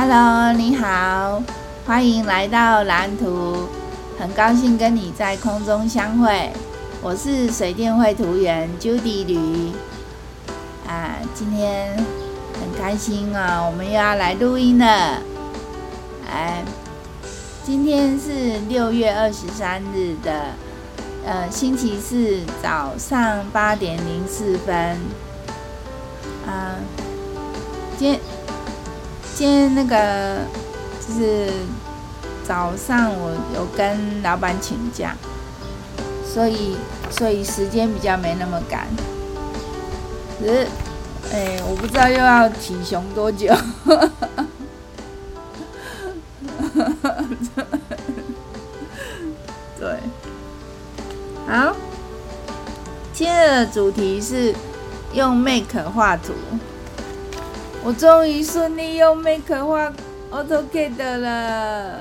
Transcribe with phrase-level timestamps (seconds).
[0.00, 1.42] Hello，你好，
[1.84, 3.68] 欢迎来到蓝图，
[4.16, 6.52] 很高兴跟你在空中相会。
[7.02, 9.72] 我是水电绘图员 Judy 吕
[10.86, 14.86] 啊，今天很开心啊，我们又要来录音了。
[16.30, 16.62] 哎，
[17.64, 20.52] 今天是六月二十三日的
[21.26, 24.96] 呃星期四早上八点零四分
[26.46, 26.78] 啊，
[27.98, 28.20] 今天。
[29.38, 30.38] 今天那个
[31.00, 31.48] 就是
[32.42, 35.14] 早上，我有跟老板请假，
[36.26, 36.76] 所以
[37.08, 38.88] 所以时间比较没那么赶。
[40.40, 40.66] 只是，
[41.32, 43.54] 哎，我不知道又要体熊多久。
[49.78, 50.00] 对，
[51.46, 51.76] 好，
[53.12, 54.52] 今天的主题是
[55.12, 56.32] 用 Make 画图。
[57.84, 59.90] 我终于顺利用 Make 画
[60.30, 62.00] AutoCAD 了，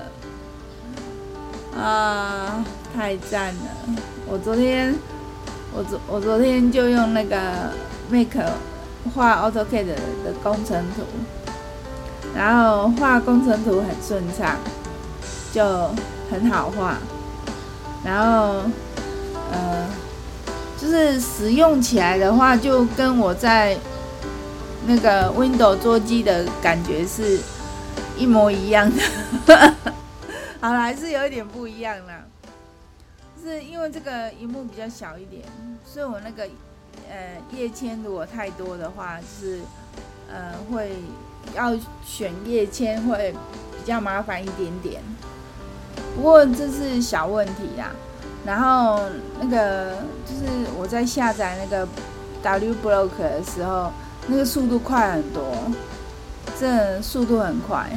[1.77, 3.95] 啊，太赞了！
[4.27, 4.93] 我昨天，
[5.73, 7.37] 我昨我昨天就用那个
[8.09, 8.43] Make
[9.15, 11.03] 画 AutoCAD 的工程图，
[12.35, 14.57] 然后画工程图很顺畅，
[15.53, 15.63] 就
[16.29, 16.97] 很好画，
[18.03, 18.63] 然后，
[19.53, 19.87] 呃，
[20.77, 23.77] 就是使用起来的话，就跟我在。
[24.87, 27.37] 那个 Windows 桌机的感觉是
[28.17, 28.89] 一模一样
[29.45, 29.73] 的，
[30.61, 32.23] 好了，还是有一点不一样啦。
[33.43, 35.43] 是因为这个荧幕比较小一点，
[35.85, 36.47] 所以我那个
[37.09, 39.59] 呃页签如果太多的话，就是
[40.31, 40.93] 呃会
[41.53, 43.35] 要选页签会
[43.77, 45.01] 比较麻烦一点点。
[46.15, 47.91] 不过这是小问题啦。
[48.45, 49.01] 然后
[49.41, 51.85] 那个就是我在下载那个
[52.41, 53.91] W Block 的时候。
[54.27, 55.41] 那个速度快很多，
[56.59, 57.89] 这速度很快，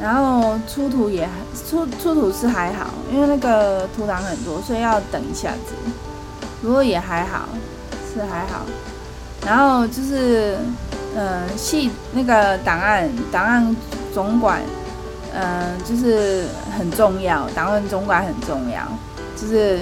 [0.00, 1.28] 然后出土也
[1.68, 5.74] 出出土是还好，因为那个图档很多，所以要等一下子。
[6.60, 7.48] 不过也还好，
[8.12, 8.66] 是还好。
[9.46, 10.56] 然后就是，
[11.14, 13.76] 呃，系那个档案档案
[14.12, 14.60] 总管，
[15.32, 16.46] 呃，就是
[16.76, 18.82] 很重要，档案总管很重要，
[19.36, 19.80] 就是，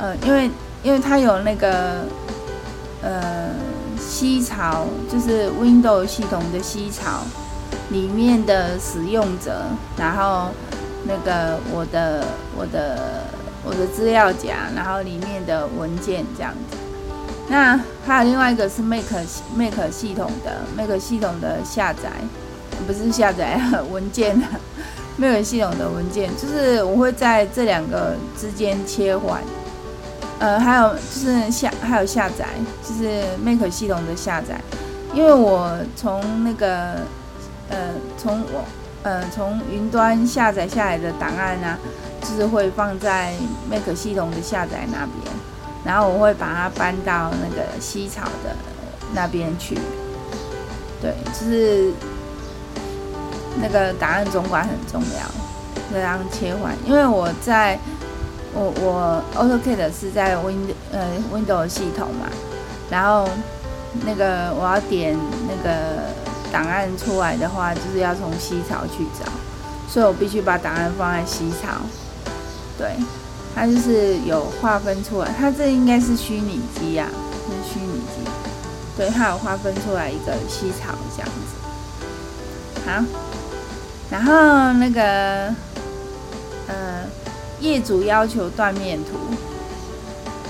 [0.00, 0.50] 呃，因为
[0.82, 2.04] 因为他有那个，
[3.00, 3.50] 呃。
[4.12, 7.24] 西槽就是 Windows 系统的西槽
[7.88, 9.62] 里面的使用者，
[9.96, 10.48] 然后
[11.04, 12.22] 那个我的
[12.54, 13.24] 我的
[13.64, 16.76] 我的资料夹，然后里面的文件这样子。
[17.48, 19.24] 那还有另外一个是 Make
[19.56, 22.10] Make 系统的 Make 系统的下载，
[22.86, 23.58] 不是下载
[23.90, 24.38] 文件
[25.16, 29.40] ，Make 系统的文件，就是我会在这两个之间切换。
[30.42, 32.46] 呃，还有就是下还有下载，
[32.82, 34.60] 就是 Make 系统的下载，
[35.14, 36.94] 因为我从那个
[37.70, 37.78] 呃
[38.18, 38.64] 从我
[39.04, 41.78] 呃从云端下载下来的档案呢、啊，
[42.22, 43.32] 就是会放在
[43.70, 45.32] Make 系统的下载那边，
[45.84, 48.56] 然后我会把它搬到那个西草的
[49.14, 49.78] 那边去。
[51.00, 51.92] 对，就是
[53.60, 55.30] 那个档案总管很重要，
[55.92, 57.78] 这样切换，因为我在。
[58.54, 62.26] 我我 AutoCAD 是在 Win 呃 Windows 系统嘛，
[62.90, 63.26] 然后
[64.04, 65.16] 那个我要点
[65.48, 66.04] 那个
[66.52, 69.24] 档案出来的话，就是要从西槽去找，
[69.88, 71.80] 所以我必须把档案放在西槽。
[72.76, 72.94] 对，
[73.54, 77.08] 它就是有划分出来，它这应该是虚拟机啊，
[77.46, 78.30] 是虚拟机。
[78.96, 82.84] 对，它有划分出来一个西槽这样子。
[82.84, 83.02] 好，
[84.10, 85.54] 然后那个。
[87.62, 89.16] 业主要求断面图，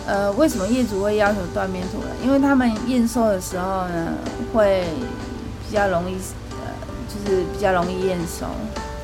[0.06, 2.06] 呃，为什么业主会要求断面图呢？
[2.24, 4.14] 因为他们验收的时候呢，
[4.52, 4.82] 会
[5.68, 6.14] 比较容易，
[6.52, 6.72] 呃，
[7.06, 8.46] 就是比较容易验收，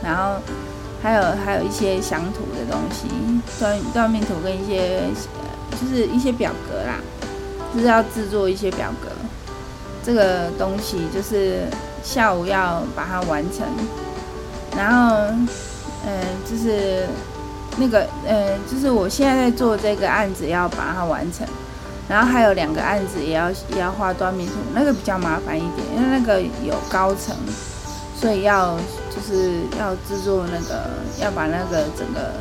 [0.03, 0.41] 然后
[1.03, 3.09] 还有还有一些详图的东西，
[3.61, 5.03] 断断面图跟一些，
[5.79, 6.99] 就是一些表格啦，
[7.75, 9.11] 就是要制作一些表格，
[10.03, 11.67] 这个东西就是
[12.03, 13.67] 下午要把它完成，
[14.75, 15.15] 然后，
[16.07, 17.07] 嗯，就是。
[17.81, 21.47] 那个，呃，就是我现在在做这个案子，要把它完成，
[22.09, 27.37] 然后还有两个案子也要也要画断面图，那个比较麻烦一点，因为那个有高层，
[28.21, 28.77] 所以要
[29.15, 30.91] 就是要制作那个，
[31.23, 32.33] 要把那个整个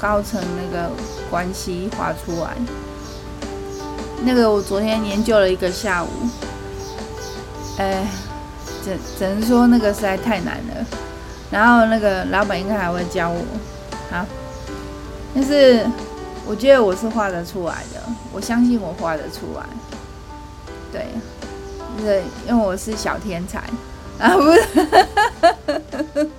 [0.00, 0.90] 高层那个
[1.28, 2.50] 关系画出来。
[4.22, 6.08] 那个我昨天研究了一个下午，
[7.78, 8.06] 哎，
[8.84, 10.86] 只只能说那个实在太难了，
[11.50, 13.42] 然后那个老板应该还会教我。
[14.10, 14.24] 好，
[15.34, 15.86] 但是
[16.46, 18.02] 我觉得我是画得出来的，
[18.32, 19.66] 我相信我画得出来。
[20.90, 21.06] 对，
[22.02, 23.58] 对，因为我是小天才，
[24.18, 26.30] 啊，不是，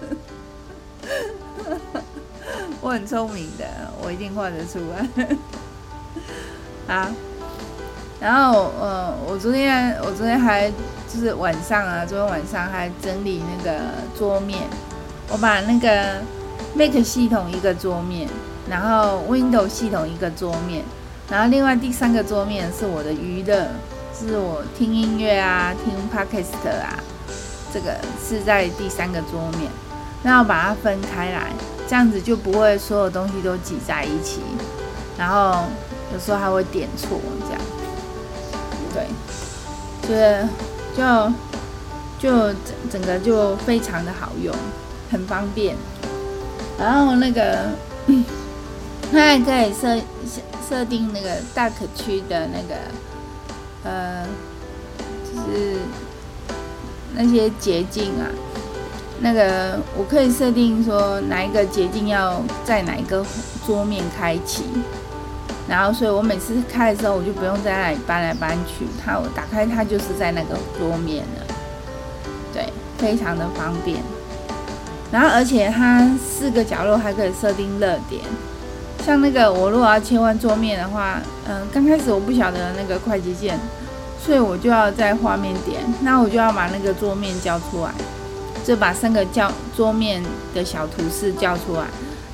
[2.81, 3.65] 我很聪明的，
[4.01, 5.07] 我一定画得出来。
[6.87, 7.07] 好，
[8.19, 10.71] 然后呃，我昨天我昨天还
[11.07, 13.79] 就是晚上啊，昨天晚上还整理那个
[14.17, 14.67] 桌面，
[15.29, 16.15] 我把那个
[16.75, 18.27] Mac 系统一个桌面，
[18.69, 20.83] 然后 w i n d o w 系统一个桌面，
[21.29, 23.67] 然后另外第三个桌面是我的娱乐，
[24.13, 26.99] 是我听音乐啊，听 Podcast 啊，
[27.73, 29.69] 这个是在第三个桌面，
[30.23, 31.51] 那我把它分开来，
[31.87, 34.41] 这样子就不会所有东西都挤在一起，
[35.17, 35.63] 然后。
[36.11, 37.61] 有时候还会点错，这样，
[38.91, 39.05] 对，
[40.01, 40.47] 就是
[40.97, 40.97] 就
[42.17, 44.51] 就整整个就非常的好用，
[45.11, 45.75] 很方便。
[46.79, 47.71] 然后那个，
[49.11, 50.01] 它还可以设
[50.67, 52.75] 设定那个 dark 区的那个，
[53.83, 54.25] 呃，
[55.25, 55.77] 就是
[57.13, 58.31] 那些捷径啊，
[59.19, 63.25] 那个我可以设定说哪一个捷径要在哪一个
[63.65, 64.63] 桌面开启。
[65.67, 71.55] 然后，所以我每次开的时候，我就不用在那里搬来搬去，它我打开它就是在那个桌面了，
[72.53, 73.97] 对，非常的方便。
[75.11, 78.21] 然后，而且它四个角落还可以设定热点，
[79.05, 83.59] 像那个我如果要切换桌面的话，嗯，刚开始我不晓得那个快捷键，
[84.23, 87.91] 所以我就要在画面点，那我就要把那个桌面叫出来，
[88.63, 90.21] 就把三个叫桌面
[90.53, 91.85] 的小图示叫出来，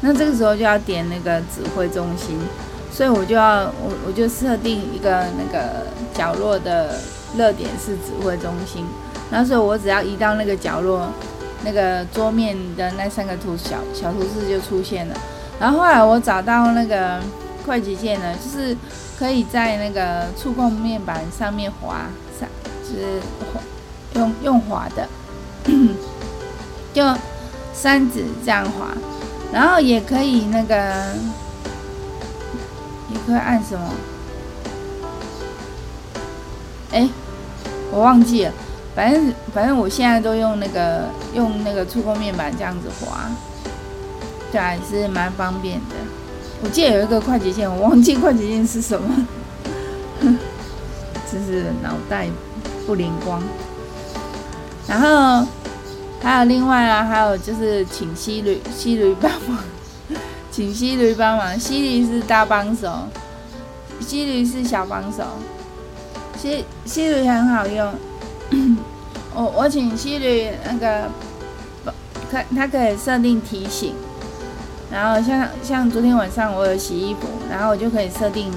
[0.01, 2.37] 那这个时候就要点那个指挥中心。
[2.91, 6.97] 所以我就要我我就设定一个那个角落的
[7.37, 8.85] 热点是指挥中心，
[9.29, 11.09] 然后所以我只要移到那个角落，
[11.65, 15.15] 那个桌面的那三个图小小图示就出现了。
[15.59, 17.19] 然后后来我找到那个
[17.65, 18.77] 快捷键呢，就是
[19.19, 22.05] 可以在那个触控面板上面滑，
[22.39, 22.47] 上
[22.83, 23.19] 就是
[24.13, 25.09] 用用滑的，
[26.93, 27.03] 就
[27.73, 28.87] 三指这样滑，
[29.51, 31.13] 然后也可以那个。
[33.07, 33.87] 也可以按什么？
[36.91, 37.07] 哎、
[37.91, 38.51] 我忘记了。
[38.95, 43.25] 反正反正我现在都用那个用那个触控面板这样子滑，
[44.51, 45.95] 对，还是蛮方便的。
[46.63, 49.27] 我记得有一个快捷键，我忘记 快捷键是什么，
[50.21, 50.37] 哼，
[51.29, 52.27] 真是脑袋
[52.87, 53.43] 不灵光。
[54.87, 55.45] 然后
[56.23, 59.59] 还有另外啊，还有就是请希律希律帮忙。
[60.49, 62.89] 请希律帮忙，希律是大帮手，
[63.99, 65.23] 希律是小帮手，
[66.37, 67.93] 希希律很好用。
[69.35, 71.09] 我我请希律那个，
[72.31, 73.93] 可它可以设定提醒，
[74.91, 78.51] 然后像像昨天晚上我有洗衣服，然后我就可以设定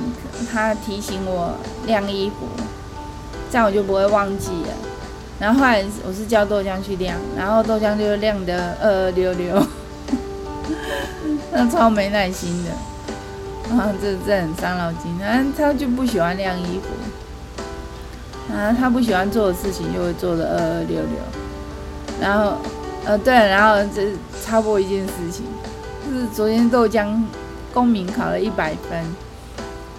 [0.52, 1.54] 它提醒我
[1.86, 2.46] 晾衣服，
[3.50, 4.74] 这样我就不会忘记了。
[5.40, 9.66] 然后后来我是叫豆浆去晾，然后豆浆就晾得二二溜溜。
[11.50, 12.70] 那超没耐心的，
[13.74, 15.10] 啊，这这很伤脑筋。
[15.24, 16.88] 啊，他就不喜欢晾衣服，
[18.52, 21.08] 啊，他不喜欢做的事情就会做的二二六六。
[22.20, 22.56] 然后，
[23.04, 24.08] 呃，对，然后这
[24.44, 25.44] 插播一件事情，
[26.10, 27.22] 就是昨天豆浆
[27.72, 28.98] 公民考了一百分，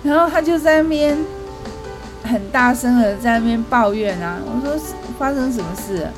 [0.04, 1.18] 然后他就在那边
[2.24, 4.38] 很大声的在那边抱怨啊。
[4.46, 4.78] 我说
[5.18, 6.12] 发生什么事了？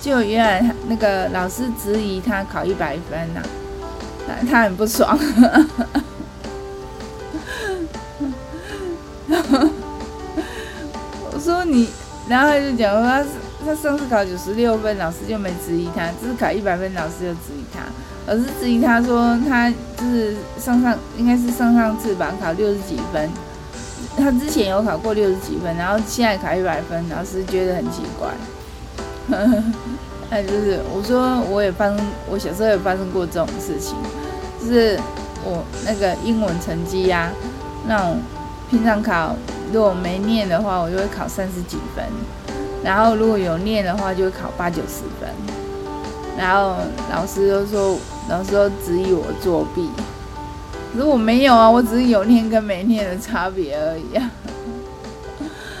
[0.00, 3.62] 就原来那个老师质疑他考一百分呐、啊。
[4.50, 5.18] 他很不爽，
[11.74, 11.88] 你，
[12.28, 13.24] 然后他就讲说他
[13.66, 17.80] 他上次考九十六分，老师就没质疑他，这次考一百分，老师就质疑他。
[18.26, 23.28] 老师质疑他说他就是上上应该是上上次吧，考六十几分，
[24.16, 28.28] 他之前有考过六十几分，然后现在考一百分，老师觉得很奇怪。
[30.30, 31.98] 那就是我说我也发生，
[32.30, 33.94] 我小时候也发生过这种事情，
[34.58, 34.98] 就是
[35.44, 37.32] 我那个英文成绩呀、啊，
[37.86, 38.18] 那种
[38.70, 39.36] 平常考
[39.72, 42.04] 如果没念的话，我就会考三十几分，
[42.82, 45.28] 然后如果有念的话，就会考八九十分，
[46.36, 46.76] 然后
[47.12, 49.88] 老师都说，老师都质疑我作弊，
[50.92, 54.30] 可是我没有啊，我只是有念跟没念的差别而已啊，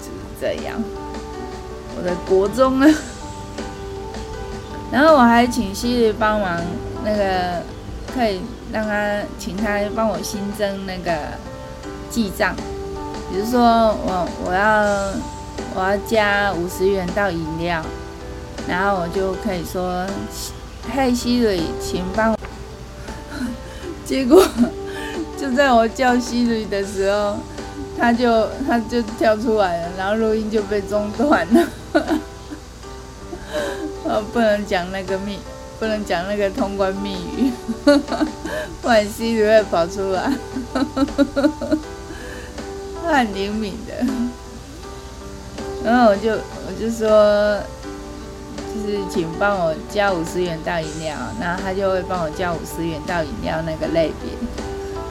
[0.00, 0.80] 就是这样，
[1.96, 2.86] 我的国中呢。
[4.92, 6.60] 然后我还请希律帮忙，
[7.04, 7.60] 那个
[8.14, 8.40] 可以
[8.72, 11.10] 让他请他帮我新增那个
[12.10, 12.54] 记账，
[13.30, 15.12] 比如说我我要
[15.74, 17.82] 我要加五十元到饮料，
[18.68, 20.06] 然后我就可以说，
[20.94, 22.38] 嘿希律，请帮我。
[24.06, 24.46] 结果
[25.38, 27.36] 就在我叫希律的时候，
[27.98, 31.68] 他就他就跳出来了，然后录音就被中断了。
[34.04, 35.38] 呃， 不能讲那个密，
[35.80, 37.50] 不能讲那个通关密语，
[38.82, 40.30] 不然 Siri 会跑出来。
[43.12, 43.94] 很灵敏的，
[45.84, 47.60] 然后我就我就说，
[48.74, 54.30] 就是请帮我加五十元到饮料，然后他就会帮我加五十元到饮料那个类别。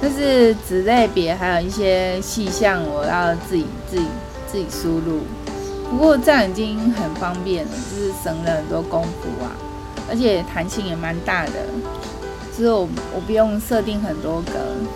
[0.02, 4.06] 但是子类别还有一些细项，我要自己自己
[4.52, 5.22] 自己输入。
[5.90, 9.56] 不过这样已经很方便了，就是省了很多功夫啊，
[10.10, 11.52] 而且弹性也蛮大的。
[12.56, 14.52] 就是我我不用设定很多个，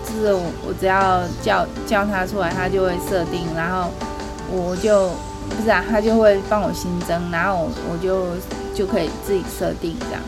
[0.06, 3.90] 就是我我只要叫叫它出来，它就会设定，然后
[4.52, 5.10] 我就
[5.50, 8.28] 不是啊，它就会帮我新增，然后我我就
[8.76, 10.22] 就可以自己设定这样，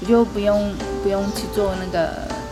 [0.00, 2.08] 我就不用不用去做那个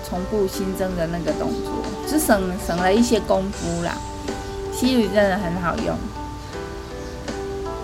[0.08, 1.72] 重复新增的那个动作，
[2.10, 3.96] 就省省了一些功夫啦。
[4.72, 5.96] 西语真的很好用，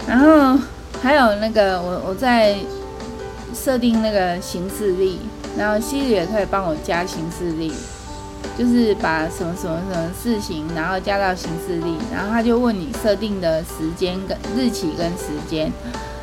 [0.08, 0.58] 然后
[1.00, 2.56] 还有那个我我在
[3.54, 5.20] 设定那个行事历。
[5.60, 7.70] 然后 Siri 也可以帮我加行事历，
[8.56, 15.70] 就是把什么什么什么事情，然后加到行事历，然后他就问你设定的时间跟日期跟时间，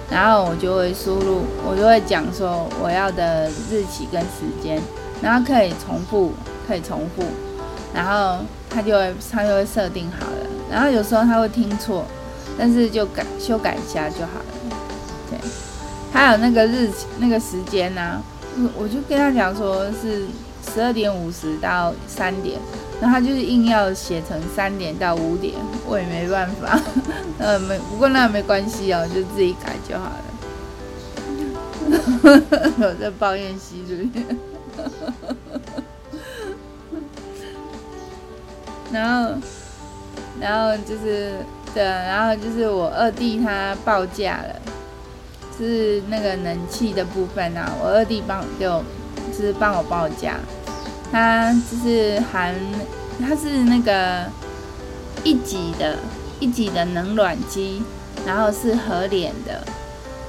[0.10, 4.82] 然后我就会输入，我就会讲说我要的日期跟时间，
[5.22, 6.34] 然后可以重复，
[6.67, 7.24] 可以重复，
[7.94, 12.03] 然后他就会他就会设定好了，然后有时候他会听错，
[12.58, 14.77] 但是就改修改一下就好了。
[15.29, 15.38] 对，
[16.12, 18.20] 还有那个日期那个时间呢、
[18.78, 20.26] 我就跟他讲说是
[20.74, 22.60] 十二点五十到三点，
[23.02, 25.54] 然后他就是硬要写成三点到五点，
[25.86, 26.80] 我也没办法，
[27.40, 30.24] 呃没，不过那也没关系哦，就自己改就好了。
[32.80, 34.10] 我在抱怨西瑞，
[38.92, 39.34] 然后，
[40.40, 41.38] 然后就是
[41.74, 44.56] 对，然后就是我二弟他报价了。
[45.58, 48.84] 是那个冷气的部分啊，我二弟帮就，
[49.32, 50.36] 就是帮我报价，
[51.12, 52.54] 他就是含，
[53.20, 54.26] 他是那个
[55.24, 55.98] 一级的，
[56.40, 57.82] 一级的冷暖机，
[58.26, 59.64] 然后是合脸的，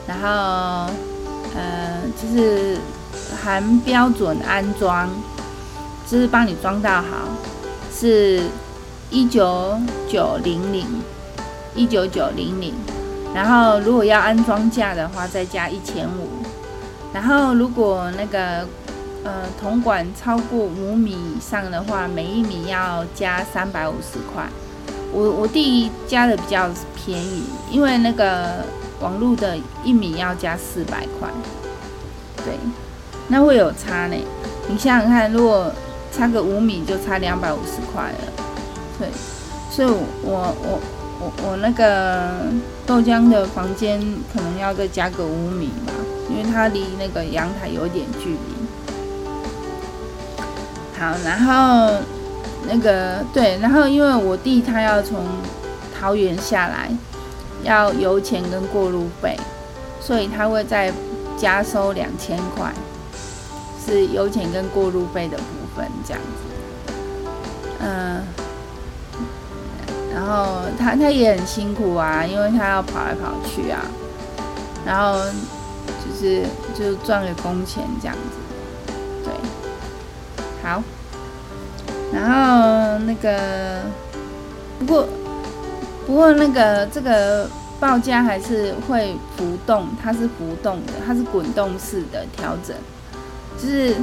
[0.07, 0.91] 然后
[1.55, 2.79] 呃就是
[3.43, 5.11] 含标准安装，
[6.11, 7.29] 就是帮你装到好，
[7.95, 8.43] 是
[9.11, 10.87] 一九九零零，
[11.75, 12.73] 一九九零零。
[13.35, 16.29] 然后如果要安装架的话，再加一千五。
[17.13, 18.67] 然后如果那个
[19.23, 24.45] 呃铜管超过五米以上的话，每一米要加三百五十块。
[25.13, 28.65] 我我弟加的比较便宜，因为那个
[29.01, 31.29] 网路的一米要加四百块。
[32.45, 32.55] 对，
[33.29, 34.17] 那会有差呢。
[34.69, 35.71] 你想想看，如果
[36.13, 38.19] 差个五米，就差两百五十块了。
[38.99, 39.09] 对，
[39.71, 39.89] 所以
[40.23, 40.55] 我。
[40.63, 40.81] 我
[41.21, 42.31] 我我那个
[42.87, 44.01] 豆浆的房间
[44.33, 45.93] 可能要再加个五米吧，
[46.31, 48.39] 因为它离那个阳台有点距离。
[50.97, 51.93] 好，然后
[52.69, 55.25] 那个对，然后因为我弟他要从
[55.99, 56.89] 桃园下来，
[57.65, 59.37] 要油钱跟过路费，
[60.01, 60.93] 所以他会再
[61.37, 62.73] 加收两千块，
[63.85, 65.45] 是油钱跟过路费的部
[65.77, 66.95] 分这样子。
[67.81, 68.23] 嗯。
[70.29, 73.81] 后他他也很辛苦啊，因为他要跑来跑去啊，
[74.85, 75.21] 然后
[75.87, 76.43] 就是
[76.77, 78.93] 就赚个工钱这样子，
[79.25, 79.33] 对，
[80.63, 80.83] 好，
[82.13, 83.83] 然后那个
[84.79, 85.09] 不过
[86.07, 92.77] 不过那个这个报价还是会浮动，它是浮动的，它是滚动式的调整，
[93.57, 93.95] 就是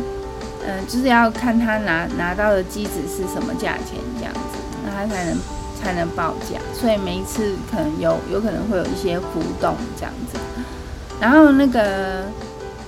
[0.66, 4.40] 嗯、就是要看他拿拿到的机子是什么价钱这样子，
[4.86, 5.38] 那他才能。
[5.86, 10.40] 才能报价，所以每一次可能有有可能会有一些浮动这样子。
[11.22, 12.24] 然后那个，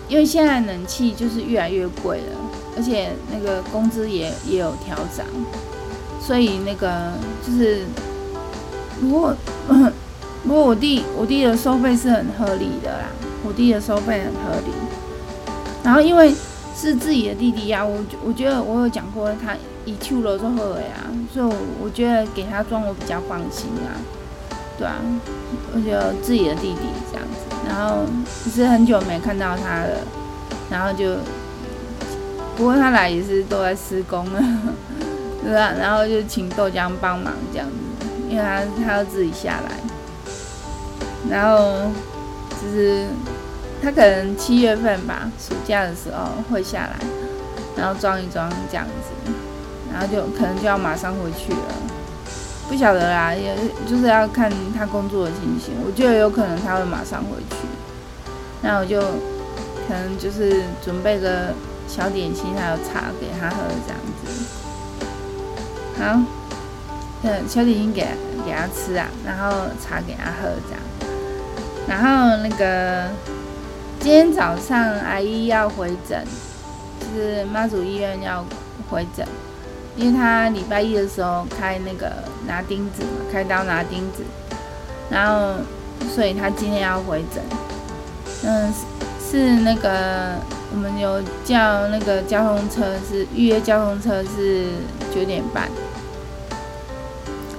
[0.09, 2.35] 因为现在冷气就是越来越贵了，
[2.75, 5.27] 而且那个工资也也有调涨，
[6.19, 7.11] 所以那个
[7.45, 7.85] 就是，
[8.99, 9.31] 如果
[10.43, 13.05] 如果我弟我弟的收费是很合理的啦，
[13.45, 14.71] 我弟的收费很合理。
[15.83, 16.33] 然后因为
[16.75, 19.55] 是自己的弟弟呀、啊，我我觉得我有讲过他。
[19.87, 23.95] 一去了之后呀，所以我觉得给他装我比较放心啊，
[24.77, 24.95] 对啊，
[25.73, 26.79] 我觉得自己的弟弟
[27.09, 28.03] 这样子，然后
[28.43, 29.97] 其实很久没看到他了，
[30.69, 31.15] 然后就，
[32.57, 34.43] 不过他来也是都在施工了，
[35.41, 35.71] 对吧？
[35.79, 39.71] 然后就请豆浆帮忙这样子，因为他他要自己下来，
[41.29, 41.89] 然后
[42.61, 43.05] 就是
[43.81, 46.99] 他可能七月份吧，暑假的时候会下来，
[47.77, 49.31] 然后装一装这样子。
[49.97, 51.73] 然后就可能就要马上回去了，
[52.69, 53.57] 不晓得啦，也
[53.89, 55.73] 就是要看他工作的情形。
[55.83, 57.55] 我觉得有可能他会马上回去，
[58.61, 61.51] 那我就可能就是准备个
[61.87, 63.55] 小点心还有茶给他喝
[63.87, 64.29] 这样子。
[65.97, 66.21] 好，
[67.23, 68.05] 嗯，小点心给
[68.45, 71.11] 给他吃啊，然后茶给他喝这样。
[71.87, 73.09] 然后那个
[73.99, 76.23] 今天早上阿姨要回诊，
[76.99, 78.45] 就是妈祖医院要
[78.91, 79.27] 回诊。
[79.97, 82.11] 因为他礼拜一的时候开那个
[82.45, 84.23] 拿钉子嘛，开刀拿钉子，
[85.09, 85.55] 然后
[86.13, 87.43] 所以他今天要回诊。
[88.43, 88.71] 嗯，
[89.29, 90.35] 是那个
[90.71, 94.67] 我们有叫那个交通车，是预约交通车是
[95.13, 95.67] 九点半，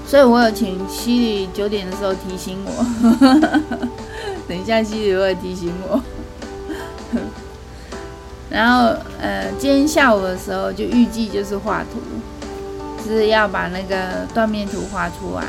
[0.07, 3.59] 所以我有请西里九点的时候提醒我，
[4.47, 6.01] 等一下西里会提醒我。
[8.59, 12.01] 然后，呃，今天下午的时候就预计就是画图，
[13.05, 15.45] 就是要把那个断面图画出来，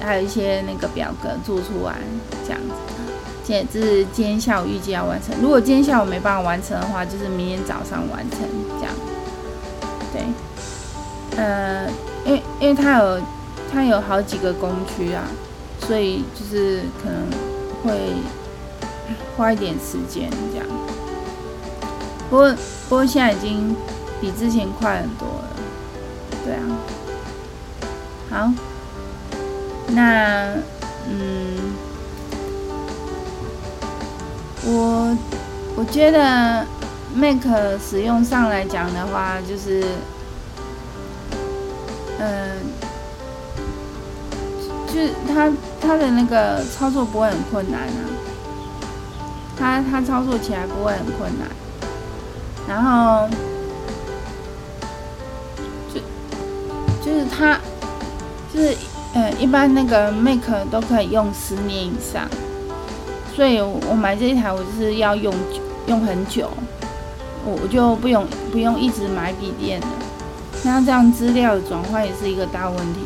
[0.00, 1.96] 还有一些那个表格做出来，
[2.46, 2.74] 这样子。
[3.44, 5.36] 这这是今天下午预计要完成。
[5.42, 8.40] 如果今天下午没办法完成的话，就是明天早上完成
[8.80, 8.94] 这样。
[10.14, 10.22] 对，
[11.36, 11.86] 呃，
[12.24, 13.20] 因为因为它有
[13.70, 15.22] 它有好几个工区啊，
[15.86, 17.26] 所以就是可能
[17.84, 18.14] 会
[19.36, 20.66] 花一点时间这样。
[22.30, 22.52] 不过，
[22.88, 23.74] 不过现在已经
[24.20, 25.48] 比之前快很多了，
[26.44, 26.60] 对啊。
[28.30, 28.52] 好，
[29.88, 30.52] 那
[31.08, 31.56] 嗯，
[34.64, 35.16] 我
[35.76, 36.66] 我觉得
[37.14, 37.42] Mac
[37.80, 39.82] 使用上来讲的话，就是
[42.18, 42.50] 嗯，
[44.88, 48.04] 就是它它的那个操作不会很困难啊，
[49.56, 51.48] 它它操作起来不会很困难。
[52.68, 53.26] 然后
[55.92, 56.00] 就
[57.02, 57.58] 就是它
[58.52, 58.76] 就是
[59.14, 62.28] 呃，一般那个 Mac 都可以用十年以上，
[63.34, 65.34] 所以我买这一台我就是要用
[65.86, 66.50] 用很久，
[67.46, 69.86] 我我就不用不用一直买笔电了。
[70.62, 73.00] 那这样资料的转换也是一个大问题。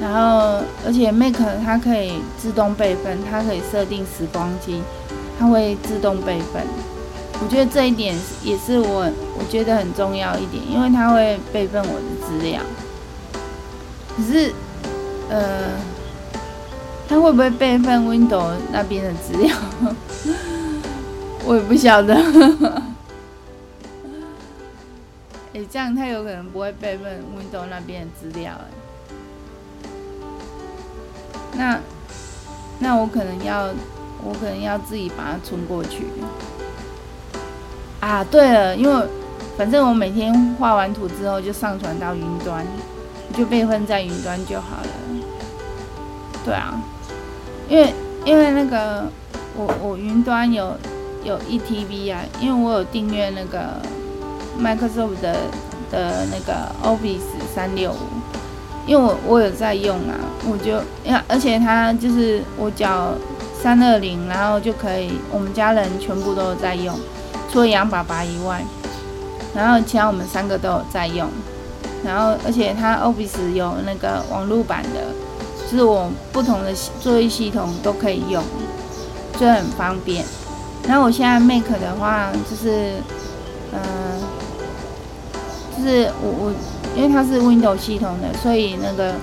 [0.00, 1.34] 然后而且 Mac
[1.64, 4.82] 它可以自动备份，它可以设定时光机，
[5.38, 6.62] 它会自动备份。
[7.42, 12.60] 我觉得这一点也是我我觉得很重要一点，因为他会备份我的资料。
[14.16, 14.52] 可是，
[15.28, 15.70] 呃，
[17.08, 19.54] 他会不会备份 Windows 那边的资料？
[21.44, 22.14] 我也不晓得。
[25.52, 28.52] 哎、这样他有可能不会备份 Windows 那边的资料。
[31.56, 31.78] 那
[32.78, 33.68] 那我可能要
[34.24, 36.06] 我可能要自己把它存过去。
[38.04, 39.06] 啊，对了，因为
[39.56, 42.62] 反正我每天画完图之后就上传到云端，
[43.34, 44.88] 就备份在云端就好了。
[46.44, 46.78] 对啊，
[47.66, 47.94] 因为
[48.26, 49.04] 因为那个
[49.56, 50.76] 我我云端有
[51.24, 53.80] 有一 TB 啊，因为我有订阅那个
[54.60, 55.34] Microsoft 的
[55.90, 57.22] 的那个 Office
[57.54, 57.96] 三六五，
[58.86, 60.12] 因为我我有在用啊，
[60.46, 60.72] 我就
[61.04, 63.14] 因为而且它就是我缴
[63.62, 66.94] 三二零，然后就可以，我们家人全部都在用。
[67.54, 68.60] 除了杨爸爸以外，
[69.54, 71.28] 然后其他我们三个都有在用，
[72.04, 75.14] 然后而且它 Office 有那个网络版的，
[75.70, 78.42] 就是我不同的作业系统都可以用，
[79.38, 80.24] 就很方便。
[80.88, 82.94] 然后我现在 Mac 的话，就是，
[83.72, 85.38] 嗯、呃，
[85.78, 86.52] 就是我我
[86.96, 89.14] 因为它是 Windows 系统的，所以那个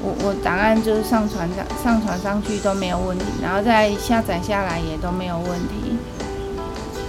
[0.00, 5.98] 我我档案就是上传上上传上去都没有问题，然后再下载下来也都没有问题。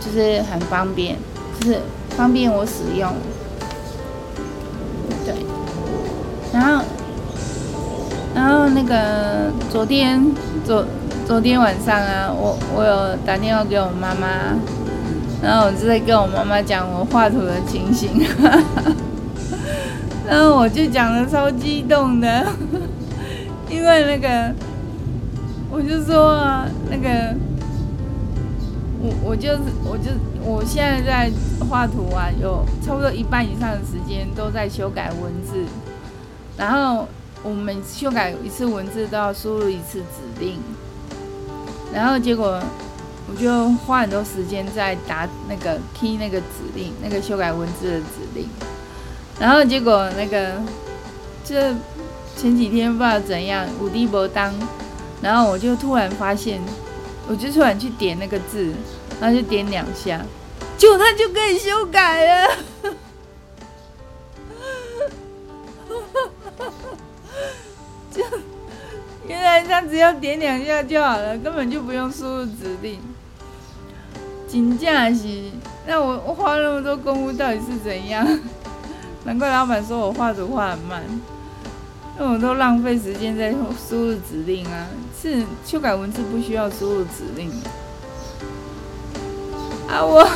[0.04, 1.16] 就是很方便，
[1.60, 1.80] 就是
[2.18, 3.14] 方便我使用。
[5.24, 5.36] 对，
[6.52, 6.84] 然后，
[8.34, 10.20] 然后那个昨天
[10.66, 10.84] 昨
[11.28, 14.28] 昨天晚上啊，我我有打电话给我妈妈，
[15.44, 18.26] 然后我就在跟我妈妈讲我画图的情形，
[20.28, 22.48] 然后我就讲的超激动的，
[23.70, 24.52] 因为那个
[25.70, 26.44] 我就说，
[26.90, 27.36] 那个。
[29.04, 30.12] 我我就是我就
[30.46, 31.32] 我现在在
[31.68, 35.66] 画图啊，有差不多一半以上的时间都在修改文字，
[36.56, 37.08] 然后
[37.42, 40.60] 我们修改一次文字都要输入一次指令，
[41.92, 42.62] 然后结果
[43.28, 48.48] 我就花很多时间在打那个 key 那个指令，那个修改文字的指令，
[49.40, 50.62] 然后结果那个
[51.44, 51.56] 就
[52.38, 54.54] 前几天不知道怎样五 D 波当，
[55.24, 56.62] 然后我就突然发现。
[57.32, 58.74] 我就突然去点那个字，
[59.22, 60.22] 然后就点两下，
[60.78, 62.52] 结果它就可以修改了。
[68.12, 68.22] 就
[69.26, 73.00] 原来它只要点两下就好了，根本就不用输入指令。
[74.50, 75.44] 真正是，
[75.88, 78.28] 那我我花那么多功夫到底是怎样？
[79.24, 81.02] 难怪老板说我画图画很慢，
[82.20, 84.88] 因为我都浪费时间在输入指令啊。
[85.22, 87.52] 是修改文字不需要输入指令
[89.88, 90.28] 啊，我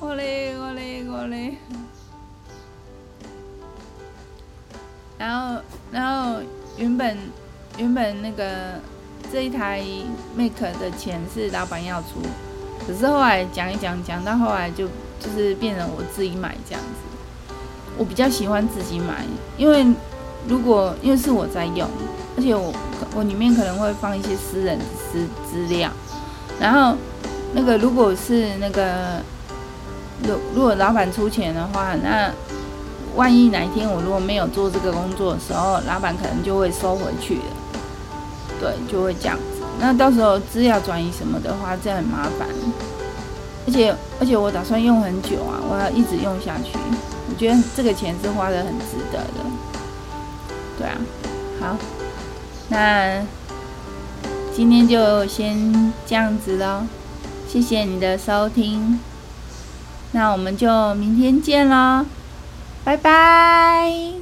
[0.00, 1.56] 我嘞我嘞我嘞，
[5.16, 6.40] 然后然后
[6.76, 7.16] 原本
[7.78, 8.80] 原本那个
[9.30, 9.84] 这一台
[10.36, 12.20] Mac 的钱是老板要出，
[12.84, 14.88] 可是后来讲一讲讲到后来就
[15.20, 17.56] 就是变成我自己买这样子。
[17.96, 19.24] 我比较喜欢自己买，
[19.56, 19.86] 因为
[20.48, 21.88] 如果因为是我在用，
[22.36, 22.72] 而且我
[23.14, 24.78] 我里面可能会放一些私人
[25.12, 25.90] 资资料，
[26.60, 26.96] 然后
[27.54, 29.20] 那个如果是那个
[30.22, 32.32] 如如果老板出钱的话，那
[33.16, 37.42] 万一哪一天我如果没有做这个工作的时候，老板可能就会收回去了，
[38.60, 39.62] 对，就会这样子。
[39.80, 42.48] 那到时候资料转移什么的话，这样很麻烦，
[43.66, 46.78] 而且而且我打算用很久啊，我要一直用下去。
[47.28, 49.40] 我觉得这个钱是花的很值得的，
[50.80, 50.96] 对啊，
[51.60, 51.76] 好，
[52.70, 53.22] 那
[54.54, 56.84] 今天就先这样子喽，
[57.46, 58.98] 谢谢你的收听，
[60.12, 62.06] 那我们就明天见喽，
[62.82, 64.19] 拜拜。